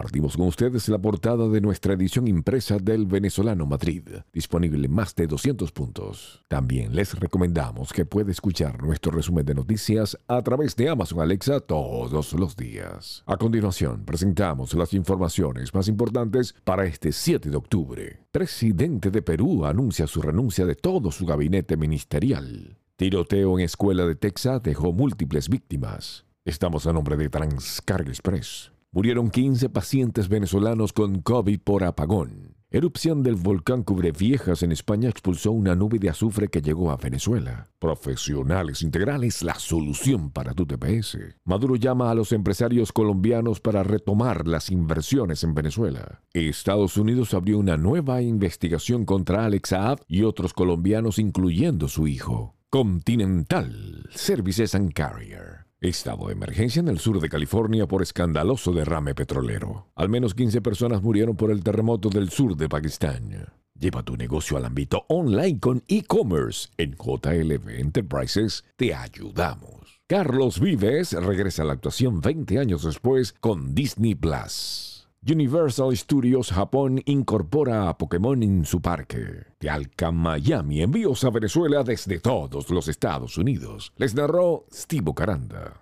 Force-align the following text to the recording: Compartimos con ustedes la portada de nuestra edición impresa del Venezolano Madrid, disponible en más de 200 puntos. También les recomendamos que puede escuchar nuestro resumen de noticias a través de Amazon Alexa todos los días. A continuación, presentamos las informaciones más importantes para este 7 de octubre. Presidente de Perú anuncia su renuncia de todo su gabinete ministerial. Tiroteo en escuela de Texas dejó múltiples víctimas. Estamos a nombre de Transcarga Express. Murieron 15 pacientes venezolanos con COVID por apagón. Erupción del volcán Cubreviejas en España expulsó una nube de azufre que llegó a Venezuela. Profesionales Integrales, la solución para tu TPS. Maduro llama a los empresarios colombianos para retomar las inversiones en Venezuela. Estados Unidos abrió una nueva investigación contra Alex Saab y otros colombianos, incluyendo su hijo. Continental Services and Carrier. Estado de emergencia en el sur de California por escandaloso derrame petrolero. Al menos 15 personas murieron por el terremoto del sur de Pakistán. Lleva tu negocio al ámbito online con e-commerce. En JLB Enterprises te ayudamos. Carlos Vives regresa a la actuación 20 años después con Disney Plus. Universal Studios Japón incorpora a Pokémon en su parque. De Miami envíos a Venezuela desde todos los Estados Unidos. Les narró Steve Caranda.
Compartimos 0.00 0.38
con 0.38 0.46
ustedes 0.46 0.88
la 0.88 0.98
portada 0.98 1.46
de 1.46 1.60
nuestra 1.60 1.92
edición 1.92 2.26
impresa 2.26 2.78
del 2.78 3.04
Venezolano 3.04 3.66
Madrid, 3.66 4.02
disponible 4.32 4.86
en 4.86 4.94
más 4.94 5.14
de 5.14 5.26
200 5.26 5.72
puntos. 5.72 6.42
También 6.48 6.96
les 6.96 7.20
recomendamos 7.20 7.92
que 7.92 8.06
puede 8.06 8.32
escuchar 8.32 8.82
nuestro 8.82 9.12
resumen 9.12 9.44
de 9.44 9.54
noticias 9.54 10.16
a 10.26 10.40
través 10.40 10.74
de 10.74 10.88
Amazon 10.88 11.20
Alexa 11.20 11.60
todos 11.60 12.32
los 12.32 12.56
días. 12.56 13.22
A 13.26 13.36
continuación, 13.36 14.06
presentamos 14.06 14.72
las 14.72 14.94
informaciones 14.94 15.74
más 15.74 15.86
importantes 15.86 16.54
para 16.64 16.86
este 16.86 17.12
7 17.12 17.50
de 17.50 17.56
octubre. 17.58 18.20
Presidente 18.32 19.10
de 19.10 19.20
Perú 19.20 19.66
anuncia 19.66 20.06
su 20.06 20.22
renuncia 20.22 20.64
de 20.64 20.76
todo 20.76 21.10
su 21.10 21.26
gabinete 21.26 21.76
ministerial. 21.76 22.78
Tiroteo 22.96 23.58
en 23.58 23.66
escuela 23.66 24.06
de 24.06 24.14
Texas 24.14 24.62
dejó 24.62 24.94
múltiples 24.94 25.50
víctimas. 25.50 26.24
Estamos 26.46 26.86
a 26.86 26.94
nombre 26.94 27.18
de 27.18 27.28
Transcarga 27.28 28.08
Express. 28.08 28.72
Murieron 28.92 29.30
15 29.30 29.68
pacientes 29.68 30.28
venezolanos 30.28 30.92
con 30.92 31.22
COVID 31.22 31.60
por 31.60 31.84
apagón. 31.84 32.56
Erupción 32.72 33.22
del 33.22 33.36
volcán 33.36 33.84
Cubreviejas 33.84 34.64
en 34.64 34.72
España 34.72 35.08
expulsó 35.08 35.52
una 35.52 35.76
nube 35.76 36.00
de 36.00 36.10
azufre 36.10 36.48
que 36.48 36.60
llegó 36.60 36.90
a 36.90 36.96
Venezuela. 36.96 37.68
Profesionales 37.78 38.82
Integrales, 38.82 39.42
la 39.44 39.54
solución 39.54 40.30
para 40.30 40.54
tu 40.54 40.66
TPS. 40.66 41.18
Maduro 41.44 41.76
llama 41.76 42.10
a 42.10 42.16
los 42.16 42.32
empresarios 42.32 42.90
colombianos 42.90 43.60
para 43.60 43.84
retomar 43.84 44.48
las 44.48 44.72
inversiones 44.72 45.44
en 45.44 45.54
Venezuela. 45.54 46.22
Estados 46.32 46.96
Unidos 46.96 47.32
abrió 47.32 47.58
una 47.58 47.76
nueva 47.76 48.22
investigación 48.22 49.04
contra 49.04 49.44
Alex 49.44 49.68
Saab 49.68 50.00
y 50.08 50.24
otros 50.24 50.52
colombianos, 50.52 51.20
incluyendo 51.20 51.86
su 51.86 52.08
hijo. 52.08 52.56
Continental 52.70 54.08
Services 54.12 54.74
and 54.74 54.92
Carrier. 54.92 55.59
Estado 55.82 56.26
de 56.26 56.34
emergencia 56.34 56.80
en 56.80 56.88
el 56.88 56.98
sur 56.98 57.20
de 57.20 57.30
California 57.30 57.86
por 57.86 58.02
escandaloso 58.02 58.70
derrame 58.70 59.14
petrolero. 59.14 59.86
Al 59.94 60.10
menos 60.10 60.34
15 60.34 60.60
personas 60.60 61.02
murieron 61.02 61.36
por 61.36 61.50
el 61.50 61.62
terremoto 61.62 62.10
del 62.10 62.28
sur 62.28 62.54
de 62.54 62.68
Pakistán. 62.68 63.48
Lleva 63.78 64.02
tu 64.02 64.14
negocio 64.14 64.58
al 64.58 64.66
ámbito 64.66 65.06
online 65.08 65.58
con 65.58 65.82
e-commerce. 65.88 66.68
En 66.76 66.96
JLB 66.96 67.80
Enterprises 67.80 68.62
te 68.76 68.94
ayudamos. 68.94 70.02
Carlos 70.06 70.60
Vives 70.60 71.12
regresa 71.14 71.62
a 71.62 71.64
la 71.64 71.72
actuación 71.72 72.20
20 72.20 72.58
años 72.58 72.84
después 72.84 73.32
con 73.40 73.74
Disney 73.74 74.14
Plus. 74.14 75.08
Universal 75.26 75.94
Studios 75.94 76.50
Japón 76.50 77.02
incorpora 77.04 77.90
a 77.90 77.98
Pokémon 77.98 78.42
en 78.42 78.64
su 78.64 78.80
parque. 78.80 79.44
De 79.60 80.12
Miami 80.12 80.80
envíos 80.80 81.24
a 81.24 81.30
Venezuela 81.30 81.82
desde 81.84 82.20
todos 82.20 82.70
los 82.70 82.88
Estados 82.88 83.36
Unidos. 83.36 83.92
Les 83.96 84.14
narró 84.14 84.64
Steve 84.72 85.12
Caranda. 85.14 85.74